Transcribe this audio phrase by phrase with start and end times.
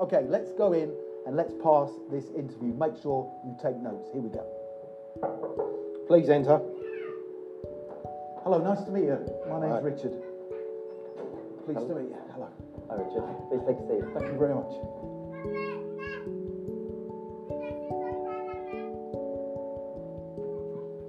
[0.00, 0.94] Okay, let's go in
[1.26, 2.72] and let's pass this interview.
[2.72, 4.08] Make sure you take notes.
[4.12, 4.46] Here we go.
[6.06, 6.60] Please enter.
[8.44, 9.18] Hello, nice to meet you.
[9.50, 9.90] My name's Hi.
[9.90, 10.14] Richard.
[11.66, 12.16] Pleased to meet you.
[12.32, 12.46] Hello.
[12.88, 14.06] Hi Richard, please take a seat.
[14.14, 14.70] Thank you very much.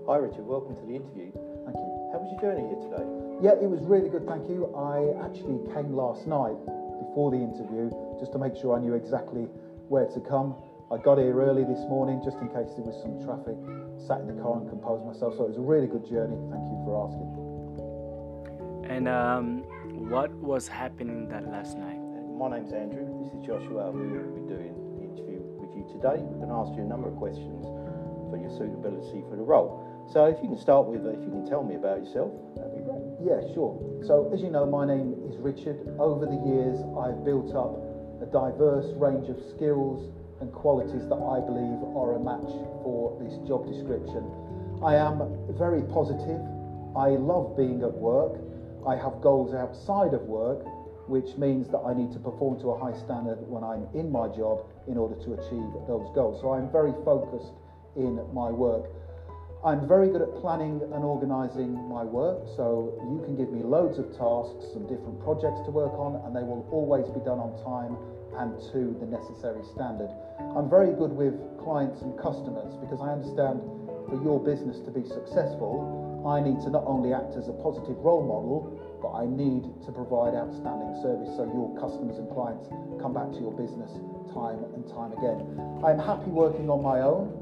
[0.09, 1.29] Hi Richard, welcome to the interview.
[1.63, 1.89] Thank you.
[2.09, 3.05] How was your journey here today?
[3.39, 4.73] Yeah, it was really good, thank you.
[4.73, 6.57] I actually came last night
[7.19, 9.43] before the interview just to make sure I knew exactly
[9.91, 10.55] where to come.
[10.87, 13.59] I got here early this morning just in case there was some traffic,
[14.07, 15.35] sat in the car and composed myself.
[15.35, 16.39] So it was a really good journey.
[16.47, 17.27] Thank you for asking.
[18.87, 19.67] And um,
[20.07, 21.99] what was happening that last night?
[22.39, 23.91] My name's Andrew, this is Joshua.
[23.91, 26.23] We will be doing the interview with you today.
[26.23, 27.67] We're going to ask you a number of questions
[28.31, 29.83] for your suitability for the role.
[30.07, 32.63] So if you can start with, uh, if you can tell me about yourself, that'd
[32.63, 32.68] be great.
[33.19, 33.75] Yeah, sure.
[34.07, 35.75] So, as you know, my name is Richard.
[35.99, 37.75] Over the years, I've built up
[38.23, 40.07] a diverse range of skills
[40.39, 42.47] and qualities that I believe are a match
[42.79, 44.23] for this job description.
[44.79, 45.19] I am
[45.59, 46.39] very positive.
[46.95, 48.39] I love being at work.
[48.87, 50.63] I have goals outside of work,
[51.11, 54.31] which means that I need to perform to a high standard when I'm in my
[54.31, 56.39] job in order to achieve those goals.
[56.39, 57.51] So, I'm very focused
[57.99, 58.87] in my work.
[59.59, 63.99] I'm very good at planning and organising my work, so you can give me loads
[63.99, 67.51] of tasks and different projects to work on, and they will always be done on
[67.59, 67.99] time
[68.39, 70.07] and to the necessary standard.
[70.55, 73.59] I'm very good with clients and customers because I understand
[74.07, 77.99] for your business to be successful, I need to not only act as a positive
[77.99, 78.63] role model,
[79.03, 82.71] but I need to provide outstanding service so your customers and clients
[83.03, 83.91] come back to your business
[84.31, 85.43] time and time again.
[85.83, 87.38] I'm happy working on my own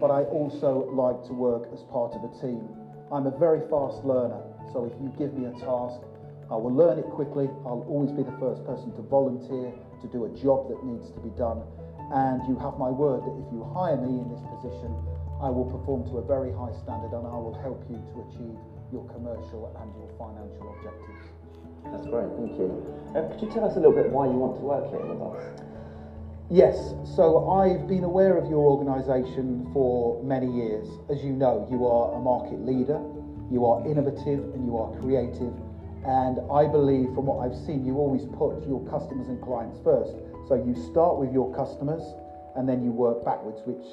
[0.00, 2.64] but I also like to work as part of a team.
[3.12, 4.40] I'm a very fast learner,
[4.72, 6.00] so if you give me a task,
[6.50, 7.46] I will learn it quickly.
[7.62, 11.20] I'll always be the first person to volunteer to do a job that needs to
[11.20, 11.62] be done.
[12.10, 14.90] And you have my word that if you hire me in this position,
[15.38, 18.58] I will perform to a very high standard and I will help you to achieve
[18.90, 21.30] your commercial and your financial objectives.
[21.94, 22.68] That's great, thank you.
[23.14, 25.22] Uh, could you tell us a little bit why you want to work here with
[25.22, 25.60] us?
[26.52, 30.84] Yes, so I've been aware of your organisation for many years.
[31.08, 32.98] As you know, you are a market leader,
[33.52, 35.54] you are innovative, and you are creative.
[36.02, 40.10] And I believe from what I've seen, you always put your customers and clients first.
[40.50, 42.02] So you start with your customers
[42.58, 43.86] and then you work backwards, which,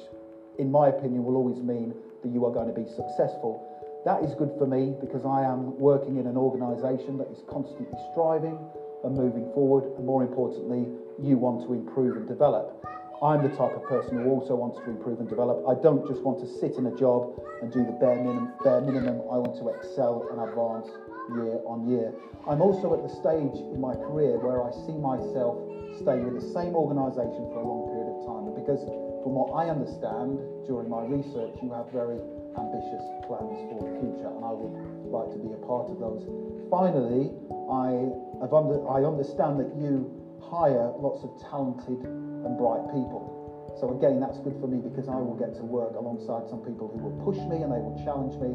[0.58, 1.94] in my opinion, will always mean
[2.26, 3.62] that you are going to be successful.
[4.02, 7.86] That is good for me because I am working in an organisation that is constantly
[8.10, 8.58] striving
[9.06, 10.90] and moving forward, and more importantly,
[11.22, 12.78] you want to improve and develop.
[13.18, 15.66] I'm the type of person who also wants to improve and develop.
[15.66, 18.54] I don't just want to sit in a job and do the bare minimum.
[18.62, 19.26] Bare minimum.
[19.26, 20.86] I want to excel and advance
[21.34, 22.14] year on year.
[22.46, 25.58] I'm also at the stage in my career where I see myself
[25.98, 28.44] staying with the same organisation for a long period of time.
[28.54, 28.86] Because,
[29.26, 30.38] from what I understand
[30.70, 32.22] during my research, you have very
[32.54, 34.74] ambitious plans for the future, and I would
[35.10, 36.22] like to be a part of those.
[36.70, 37.34] Finally,
[37.66, 38.14] I
[38.54, 40.06] under, I understand that you
[40.42, 43.38] hire lots of talented and bright people.
[43.78, 46.90] So again, that's good for me because I will get to work alongside some people
[46.90, 48.50] who will push me and they will challenge me,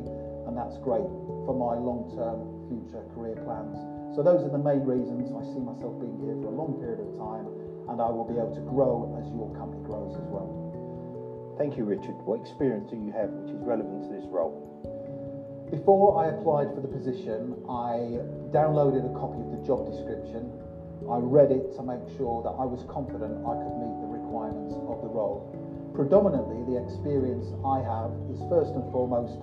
[0.47, 1.07] and that's great
[1.47, 3.79] for my long-term future career plans.
[4.15, 6.99] So those are the main reasons I see myself being here for a long period
[6.99, 7.47] of time,
[7.87, 11.55] and I will be able to grow as your company grows as well.
[11.57, 12.17] Thank you, Richard.
[12.27, 14.59] What experience do you have which is relevant to this role?
[15.71, 18.21] Before I applied for the position, I
[18.53, 20.51] downloaded a copy of the job description.
[21.09, 24.73] I read it to make sure that I was confident I could meet the requirements
[24.87, 25.43] of the role.
[25.93, 29.37] Predominantly, the experience I have is first and foremost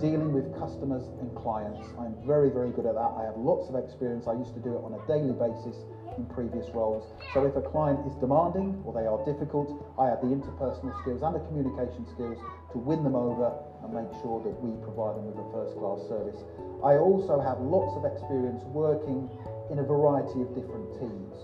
[0.00, 1.78] dealing with customers and clients.
[2.00, 3.12] I'm very, very good at that.
[3.14, 4.26] I have lots of experience.
[4.26, 5.84] I used to do it on a daily basis
[6.16, 7.04] in previous roles.
[7.34, 11.22] So if a client is demanding or they are difficult, I have the interpersonal skills
[11.22, 12.38] and the communication skills
[12.72, 13.52] to win them over
[13.84, 16.38] and make sure that we provide them with a first class service.
[16.84, 19.28] I also have lots of experience working
[19.70, 21.34] in a variety of different teams.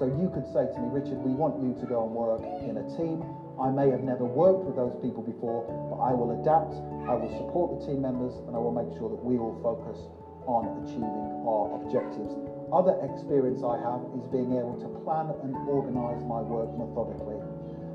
[0.00, 2.80] So you could say to me, Richard, we want you to go and work in
[2.80, 3.22] a team.
[3.60, 6.74] I may have never worked with those people before, but I will adapt,
[7.06, 10.00] I will support the team members, and I will make sure that we all focus
[10.48, 12.34] on achieving our objectives.
[12.72, 17.36] Other experience I have is being able to plan and organise my work methodically.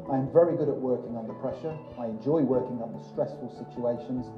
[0.05, 1.73] I am very good at working under pressure.
[1.97, 4.29] I enjoy working under stressful situations,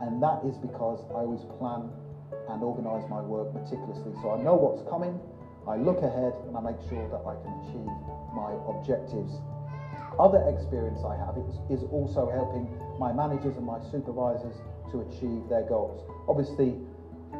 [0.00, 1.92] and that is because I always plan
[2.48, 4.16] and organise my work meticulously.
[4.24, 5.20] So I know what's coming,
[5.68, 7.92] I look ahead, and I make sure that I can achieve
[8.32, 9.36] my objectives.
[10.18, 14.56] Other experience I have is, is also helping my managers and my supervisors
[14.92, 16.08] to achieve their goals.
[16.26, 16.72] Obviously,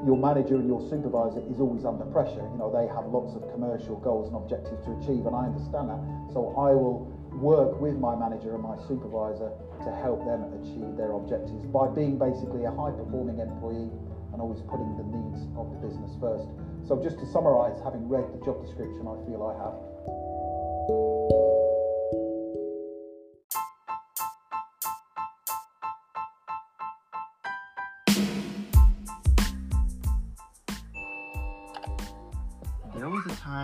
[0.02, 2.42] your manager and your supervisor is always under pressure.
[2.42, 5.88] You know, they have lots of commercial goals and objectives to achieve, and I understand
[5.88, 6.02] that.
[6.34, 7.06] So I will
[7.38, 9.50] work with my manager and my supervisor
[9.82, 13.90] to help them achieve their objectives by being basically a high performing employee
[14.32, 16.46] and always putting the needs of the business first.
[16.86, 21.63] So just to summarise, having read the job description, I feel I have.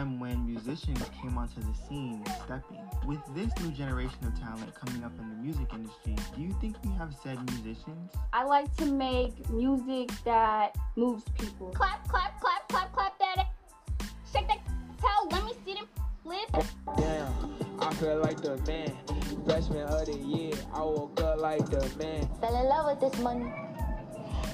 [0.01, 2.81] Time when musicians came onto the scene stepping.
[3.07, 6.77] With this new generation of talent coming up in the music industry, do you think
[6.85, 8.13] we have said musicians?
[8.33, 11.71] I like to make music that moves people.
[11.71, 13.39] Clap, clap, clap, clap, clap that.
[13.39, 14.09] ass.
[14.33, 14.61] Shake that
[15.01, 15.29] tail.
[15.31, 15.87] Let me see them
[16.23, 16.65] flip.
[16.97, 17.33] Damn,
[17.81, 18.97] I feel like the man.
[19.45, 22.29] Freshman of the year, I woke up like the man.
[22.41, 23.53] Fell in love with this money.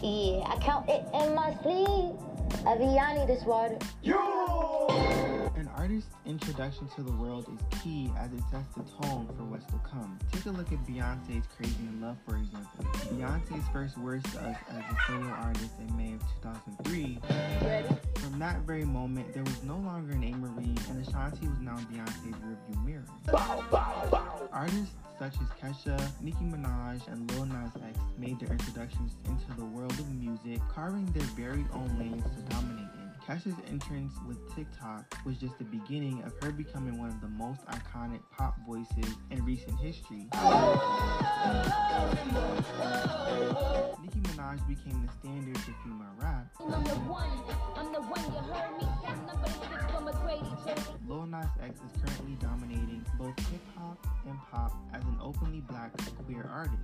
[0.03, 2.26] Yeah, I count it in my sleeve.
[2.67, 3.79] Aviani, this water.
[5.55, 9.67] An artist's introduction to the world is key as it sets the tone for what's
[9.67, 10.19] to come.
[10.33, 12.85] Take a look at Beyonce's Crazy in Love, for example.
[13.15, 17.21] Beyonce's first words to us as a solo artist in May of 2003.
[18.17, 22.35] From that very moment, there was no longer an Amerie, and Ashanti was now Beyonce's
[22.35, 23.05] rearview mirror.
[23.27, 24.49] Bow, bow, bow.
[24.53, 29.65] Artists such as Kesha, Nicki Minaj, and Lil Nas X made their introductions into the
[29.65, 33.07] world of music, carving their very own lanes to dominate in.
[33.27, 37.65] Kesha's entrance with TikTok was just the beginning of her becoming one of the most
[37.67, 40.29] iconic pop voices in recent history.
[44.03, 46.47] Nicki Minaj became the standard for female rap.
[51.09, 55.93] Lil Nas X is currently dominating both hip hop and pop as an openly black
[56.25, 56.77] queer artist.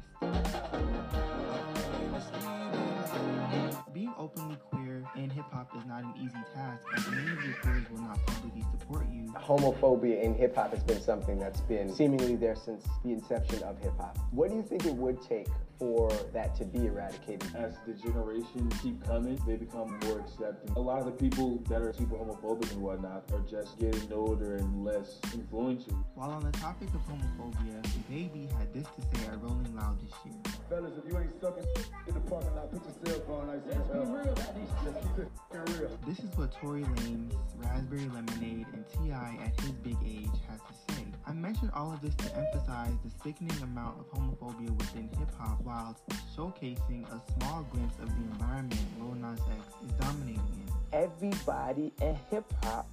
[3.93, 7.55] Being openly queer in hip hop is not an easy task, as many of your
[7.63, 9.33] peers will not publicly support you.
[9.37, 13.79] Homophobia in hip hop has been something that's been seemingly there since the inception of
[13.79, 14.19] hip hop.
[14.31, 15.49] What do you think it would take
[15.79, 17.49] for that to be eradicated?
[17.57, 20.75] As the generations keep coming, they become more accepting.
[20.77, 24.57] A lot of the people that are super homophobic and whatnot are just getting older
[24.57, 25.95] and less influential.
[26.15, 30.13] While on the topic of homophobia, Baby had this to say at Rolling Loud this
[30.25, 30.35] year.
[30.69, 31.65] Fellas, if you ain't sucking
[32.07, 35.27] in the parking lot, put your cell phone nice and Let's be real
[35.63, 35.99] about these Let's keep it f***ing real.
[36.07, 39.39] This is what Tory Lanez, Raspberry Lemonade, and T.I.
[39.45, 41.05] at his big age has to say.
[41.27, 45.61] I mentioned all of this to emphasize the sickening amount of homophobia within hip hop
[45.63, 45.97] while
[46.37, 50.73] showcasing a small glimpse of the environment Lil Nas X is dominating in.
[50.93, 52.89] Everybody in hip hop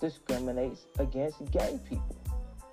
[0.00, 2.16] discriminates against gay people.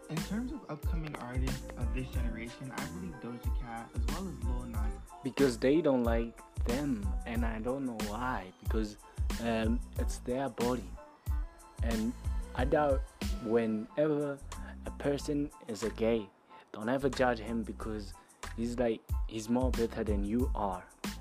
[0.10, 4.44] In terms of upcoming artists of this generation, I believe Doja Cat as well as
[4.45, 8.98] Lil Nas because they don't like them and i don't know why because
[9.44, 10.89] um, it's their body
[11.83, 12.13] and
[12.56, 13.01] i doubt
[13.44, 14.38] whenever
[14.86, 16.27] a person is a gay
[16.72, 18.13] don't ever judge him because
[18.57, 21.13] he's like he's more better than you are X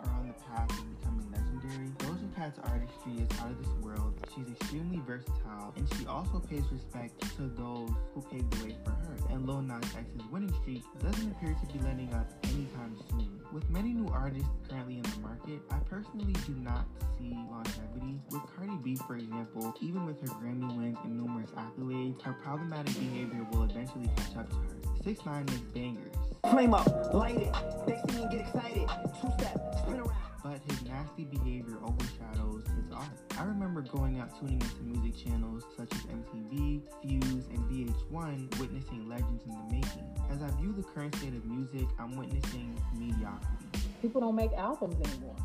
[0.00, 1.88] are on the path of becoming legendary.
[1.98, 4.14] Doja Cat's artistry is out of this world.
[4.34, 8.90] She's extremely versatile, and she also pays respect to those who paved the way for
[8.90, 9.16] her.
[9.30, 13.40] And Lil Nas X's winning streak doesn't appear to be letting up anytime soon.
[13.52, 16.86] With many new artists currently in the market, I personally do not
[17.18, 18.20] see longevity.
[18.30, 22.94] With Cardi B, for example, even with her Grammy wins and numerous accolades, her problematic
[22.94, 24.76] behavior will eventually catch up to her.
[25.04, 26.14] 6 9 is bangers.
[26.48, 27.54] Flame up, light it.
[27.86, 28.88] They see me get excited.
[29.20, 30.12] Two step, spin around.
[30.42, 33.08] but his nasty behavior overshadows his art.
[33.38, 39.08] I remember going out tuning into music channels such as MTV, Fuse, and VH1, witnessing
[39.08, 40.06] legends in the making.
[40.30, 43.66] As I view the current state of music, I'm witnessing mediocrity.
[44.00, 45.36] People don't make albums anymore.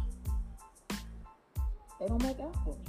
[1.99, 2.87] They don't make albums.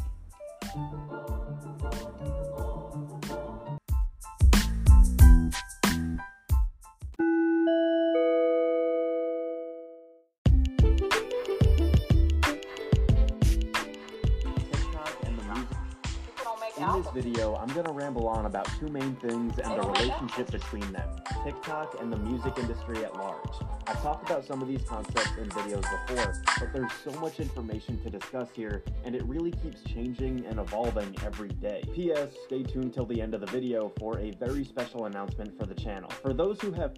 [16.97, 21.07] This video, I'm to ramble on about two main things and the relationship between them
[21.45, 23.51] TikTok and the music industry at large.
[23.87, 28.03] I've talked about some of these concepts in videos before, but there's so much information
[28.03, 31.83] to discuss here, and it really keeps changing and evolving every day.
[31.95, 32.31] P.S.
[32.47, 35.75] Stay tuned till the end of the video for a very special announcement for the
[35.75, 36.09] channel.
[36.23, 36.95] For those who have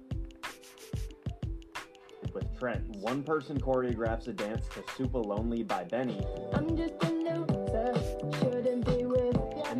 [2.33, 2.97] with trends.
[2.99, 6.23] One person choreographs a dance to Supalonely by Benee,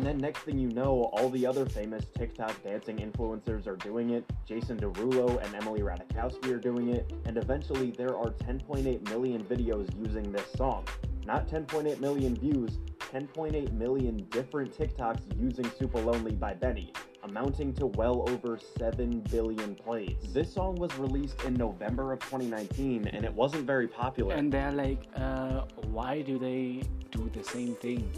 [0.09, 4.25] then next thing you know, all the other famous TikTok dancing influencers are doing it.
[4.43, 7.13] Jason Derulo and Emily Ratajkowski are doing it.
[7.25, 10.83] And eventually there are 10.8 million videos using this song.
[11.27, 18.27] Not 10.8 million views, 10.8 million different TikToks using Supalonely by Benee, amounting to well
[18.29, 20.17] over 7 billion plays.
[20.33, 24.33] This song was released in November of 2019 and it wasn't very popular.
[24.33, 28.11] And they're like, uh, why do they do the same thing?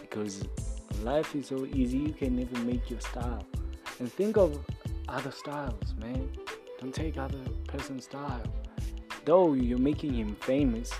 [0.00, 0.42] Because
[1.02, 3.44] life is so easy, you can never make your style.
[3.98, 4.58] And think of
[5.08, 6.30] other styles, man.
[6.80, 8.42] Don't take other person's style.
[9.24, 10.92] Though you're making him famous,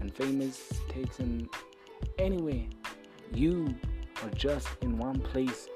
[0.00, 1.48] and famous takes him
[2.18, 2.64] anywhere.
[3.32, 3.74] You
[4.22, 5.68] are just in one place.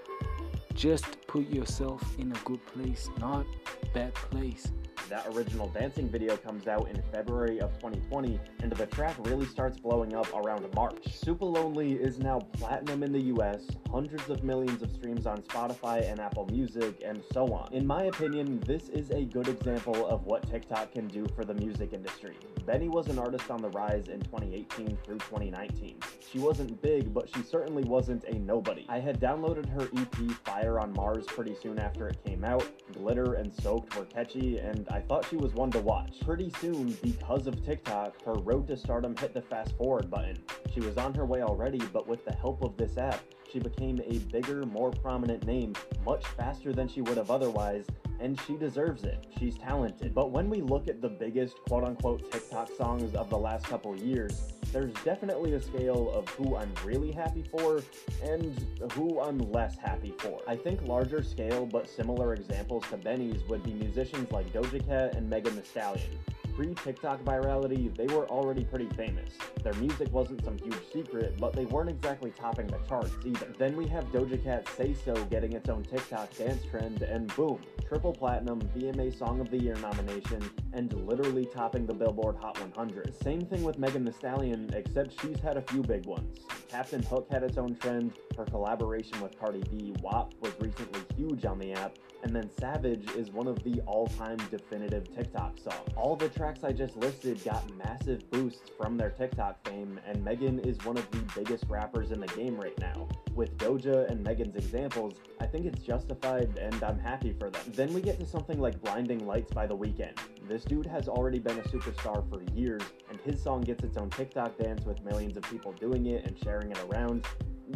[0.75, 3.47] Just put yourself in a good place, not
[3.93, 4.73] bad place.
[5.15, 9.79] That original dancing video comes out in February of 2020, and the track really starts
[9.79, 11.05] blowing up around March.
[11.05, 16.19] Supalonely is now platinum in the US, hundreds of millions of streams on Spotify and
[16.19, 17.73] Apple Music, and so on.
[17.73, 21.55] In my opinion, this is a good example of what TikTok can do for the
[21.55, 22.35] music industry.
[22.67, 25.97] Benee was an artist on the rise in 2018 through 2019.
[26.29, 28.85] She wasn't big, but she certainly wasn't a nobody.
[28.89, 32.67] I had downloaded her EP Fire on Marzz pretty soon after it came out.
[32.95, 36.21] Glitter and Soaked were catchy, and I thought she was one to watch.
[36.21, 40.37] Pretty soon, because of TikTok, her road to stardom hit the fast forward button.
[40.73, 43.21] She was on her way already, but with the help of this app,
[43.53, 47.87] she became a bigger, more prominent name much faster than she would have otherwise,
[48.21, 49.27] and she deserves it.
[49.39, 50.15] She's talented.
[50.15, 53.95] But when we look at the biggest quote unquote TikTok songs of the last couple
[53.97, 57.81] years, there's definitely a scale of who I'm really happy for
[58.25, 58.61] and
[58.93, 60.41] who I'm less happy for.
[60.49, 65.15] I think larger scale but similar examples to Benee's would be musicians like Doja Cat
[65.15, 66.09] and Megan Thee Stallion.
[66.55, 69.31] Pre-TikTok virality, they were already pretty famous.
[69.65, 73.53] Their music wasn't some huge secret, but they weren't exactly topping the charts either.
[73.59, 77.59] Then we have Doja Cat Say So getting its own TikTok dance trend, and boom,
[77.89, 83.21] triple platinum, VMA Song of the Year nomination, and literally topping the Billboard Hot 100.
[83.21, 86.39] Same thing with Megan Thee Stallion, except she's had a few big ones.
[86.75, 91.45] Captain Hook had its own trend, her collaboration with Cardi B, WAP, was recently huge
[91.45, 95.89] on the app, and then Savage is one of the all-time definitive TikTok songs.
[95.97, 100.59] All the tracks I just listed got massive boosts from their TikTok fame, and Megan
[100.59, 103.07] is one of the biggest rappers in the game right now.
[103.37, 107.61] With Doja and Megan's examples, I think it's justified and I'm happy for them.
[107.75, 110.17] Then we get to something like Blinding Lights by The Weeknd.
[110.49, 114.09] This dude has already been a superstar for years, and his song gets its own
[114.09, 117.27] TikTok dance with millions of people doing it and sharing it around.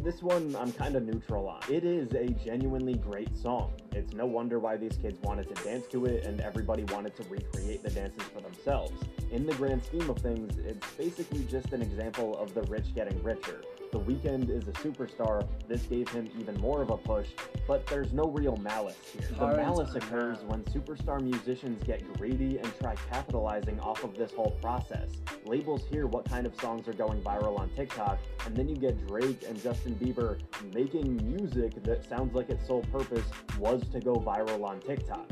[0.02, 1.60] This one I'm kind of neutral on.
[1.70, 3.75] It is a genuinely great song.
[3.92, 7.22] It's no wonder why these kids wanted to dance to it and everybody wanted to
[7.25, 8.98] recreate the dances for themselves.
[9.30, 13.22] In the grand scheme of things, it's basically just an example of the rich getting
[13.22, 13.60] richer.
[13.90, 17.28] The Weeknd is a superstar, this gave him even more of a push,
[17.66, 19.26] but there's no real malice here.
[19.38, 24.50] The malice occurs when superstar musicians get greedy and try capitalizing off of this whole
[24.61, 25.09] process.
[25.47, 29.07] Labels hear what kind of songs are going viral on TikTok, and then you get
[29.07, 30.38] Drake and Justin Bieber
[30.75, 33.25] making music that sounds like its sole purpose
[33.59, 35.30] was to go viral on TikTok.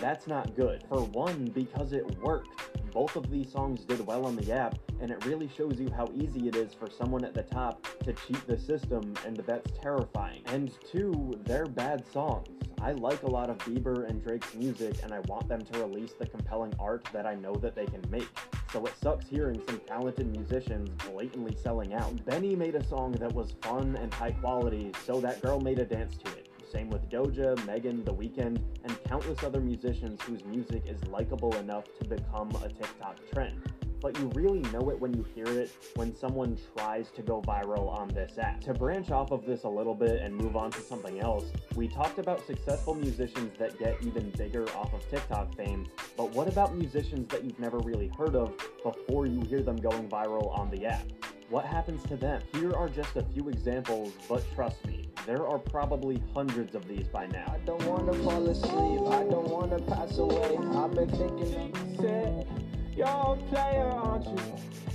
[0.00, 0.84] That's not good.
[0.88, 2.48] For one, because it worked.
[2.92, 6.08] Both of these songs did well on the app, and it really shows you how
[6.14, 10.42] easy it is for someone at the top to cheat the system, and that's terrifying.
[10.46, 12.48] And two, they're bad songs.
[12.80, 16.12] I like a lot of Bieber and Drake's music, and I want them to release
[16.12, 18.28] the compelling art that I know that they can make.
[18.72, 22.14] So it sucks hearing some talented musicians blatantly selling out.
[22.26, 25.84] Benee made a song that was fun and high quality, so that girl made a
[25.84, 26.43] dance to it.
[26.72, 31.84] Same with Doja, Megan, The Weeknd, and countless other musicians whose music is likable enough
[32.00, 33.60] to become a TikTok trend.
[34.00, 37.88] But you really know it when you hear it when someone tries to go viral
[37.88, 38.60] on this app.
[38.62, 41.88] To branch off of this a little bit and move on to something else, we
[41.88, 45.86] talked about successful musicians that get even bigger off of TikTok fame,
[46.18, 48.52] but what about musicians that you've never really heard of
[48.82, 51.06] before you hear them going viral on the app?
[51.48, 52.42] What happens to them?
[52.52, 57.06] Here are just a few examples, but trust me, there are probably hundreds of these
[57.08, 57.54] by now.
[57.54, 60.56] I don't wanna fall asleep, I don't wanna pass away.
[60.56, 62.46] I've been thinking you said,
[62.94, 64.38] you're a player, aren't you?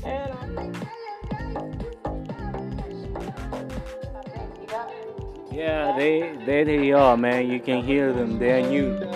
[0.05, 0.77] And
[5.51, 7.49] Yeah, they there they are, man.
[7.49, 8.39] You can hear them.
[8.39, 9.08] They're new.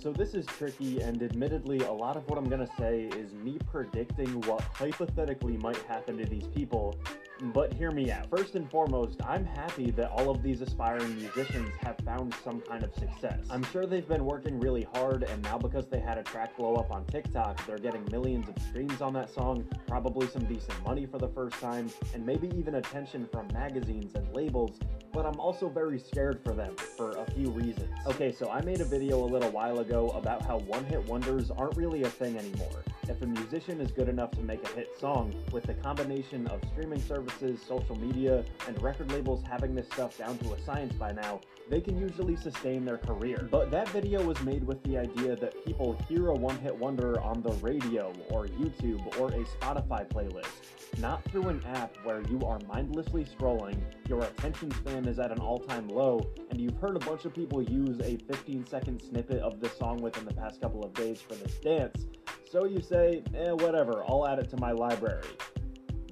[0.00, 3.58] So this is tricky, and admittedly, a lot of what I'm gonna say is me
[3.70, 6.96] predicting what hypothetically might happen to these people.
[7.42, 8.28] But hear me out.
[8.28, 12.84] First and foremost, I'm happy that all of these aspiring musicians have found some kind
[12.84, 13.38] of success.
[13.50, 16.74] I'm sure they've been working really hard, and now because they had a track blow
[16.74, 21.06] up on TikTok, they're getting millions of streams on that song, probably some decent money
[21.06, 24.78] for the first time, and maybe even attention from magazines and labels.
[25.12, 27.90] but I'm also very scared for them for a few reasons.
[28.06, 31.50] Okay, so I made a video a little while ago about how one hit wonders
[31.50, 32.84] aren't really a thing anymore.
[33.08, 36.60] If a musician is good enough to make a hit song, with the combination of
[36.72, 41.12] streaming services, social media, and record labels having this stuff down to a science by
[41.12, 43.48] now, they can usually sustain their career.
[43.50, 47.20] But that video was made with the idea that people hear a one hit wonder
[47.20, 52.40] on the radio, or YouTube, or a Spotify playlist, not through an app where you
[52.44, 53.78] are mindlessly scrolling,
[54.08, 57.34] your attention span is at an all time low, and you've heard a bunch of
[57.34, 61.20] people use a 15 second snippet of this song within the past couple of days
[61.20, 62.06] for this dance.
[62.50, 65.22] So you say, eh, whatever, I'll add it to my library.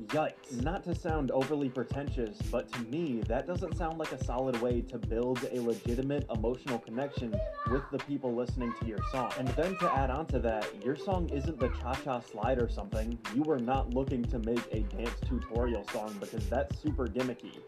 [0.06, 0.62] Yikes.
[0.62, 4.80] Not to sound overly pretentious, but to me, that doesn't sound like a solid way
[4.82, 7.34] to build a legitimate emotional connection
[7.72, 9.32] with the people listening to your song.
[9.36, 12.68] And then to add on to that, your song isn't the cha cha slide or
[12.68, 13.18] something.
[13.34, 17.58] You were not looking to make a dance tutorial song because that's super gimmicky.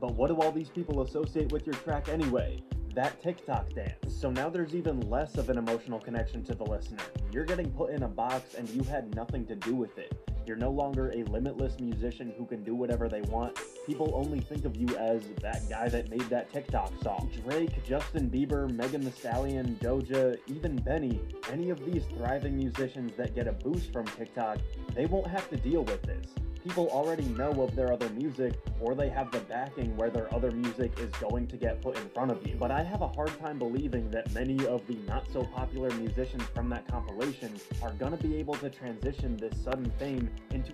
[0.00, 2.62] But what do all these people associate with your track anyway?
[2.98, 4.12] That TikTok dance.
[4.20, 7.04] So now there's even less of an emotional connection to the listener.
[7.30, 10.12] You're getting put in a box and you had nothing to do with it.
[10.44, 13.56] You're no longer a limitless musician who can do whatever they want.
[13.86, 17.30] People only think of you as that guy that made that TikTok song.
[17.44, 21.20] Drake, Justin Bieber, Megan Thee Stallion, Doja, even Benee,
[21.52, 24.58] any of these thriving musicians that get a boost from TikTok,
[24.96, 26.34] they won't have to deal with this
[26.64, 30.50] people already know of their other music or they have the backing where their other
[30.50, 32.56] music is going to get put in front of you.
[32.58, 36.42] But I have a hard time believing that many of the not so popular musicians
[36.54, 40.72] from that compilation are going to be able to transition this sudden fame into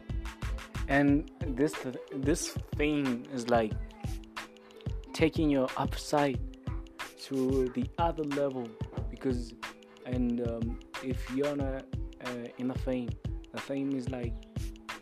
[0.89, 1.75] and this
[2.13, 3.73] this fame is like
[5.13, 6.39] taking your upside
[7.19, 8.69] to the other level
[9.11, 9.55] because
[10.05, 11.85] and um, if you're not
[12.27, 13.09] uh, in the fame
[13.53, 14.35] the fame is like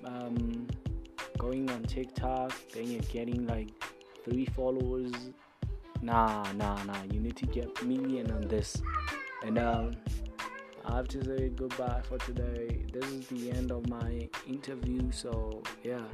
[0.05, 0.62] um,
[1.43, 3.69] going on TikTok, then you're getting like
[4.25, 5.13] three followers.
[6.01, 7.03] Nah, nah, nah.
[7.11, 8.81] You need to get million on this.
[9.45, 9.97] And um,
[10.85, 12.85] I have to say goodbye for today.
[12.93, 15.11] This is the end of my interview.
[15.11, 16.05] So yeah.